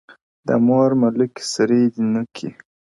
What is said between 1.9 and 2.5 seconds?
دي نوکي؛